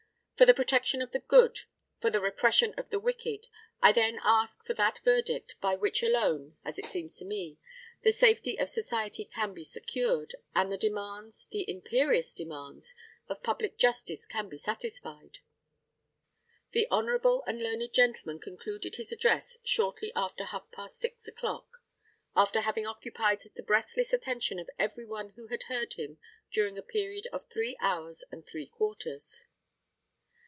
For 0.41 0.47
the 0.47 0.55
protection 0.55 1.03
of 1.03 1.11
the 1.11 1.19
good, 1.19 1.59
for 1.99 2.09
the 2.09 2.19
repression 2.19 2.73
of 2.75 2.89
the 2.89 2.99
wicked, 2.99 3.45
I 3.79 3.91
then 3.91 4.17
ask 4.23 4.63
for 4.65 4.73
that 4.73 4.97
verdict 5.05 5.53
by 5.61 5.75
which 5.75 6.01
alone 6.01 6.57
as 6.65 6.79
it 6.79 6.85
seems 6.85 7.15
to 7.17 7.25
me 7.25 7.59
the 8.01 8.11
safety 8.11 8.57
of 8.57 8.67
society 8.67 9.23
can 9.25 9.53
be 9.53 9.63
secured, 9.63 10.33
and 10.55 10.71
the 10.71 10.79
demands 10.79 11.45
the 11.51 11.69
imperious 11.69 12.33
demands 12.33 12.95
of 13.27 13.43
public 13.43 13.77
justice 13.77 14.25
can 14.25 14.49
be 14.49 14.57
satisfied. 14.57 15.41
(The 16.71 16.87
hon. 16.89 17.21
and 17.45 17.61
learned 17.61 17.93
gentleman 17.93 18.39
concluded 18.39 18.95
his 18.95 19.11
address 19.11 19.59
shortly 19.63 20.11
after 20.15 20.45
half 20.45 20.71
past 20.71 20.97
six 20.97 21.27
o'clock, 21.27 21.83
after 22.35 22.61
having 22.61 22.87
occupied 22.87 23.43
the 23.55 23.61
breathless 23.61 24.11
attention 24.11 24.57
of 24.57 24.71
every 24.79 25.05
one 25.05 25.33
who 25.35 25.49
had 25.49 25.61
heard 25.69 25.93
him 25.93 26.17
during 26.51 26.79
a 26.79 26.81
period 26.81 27.27
of 27.31 27.45
three 27.47 27.77
hours 27.79 28.23
and 28.31 28.43
three 28.43 28.65
quarters). 28.65 29.45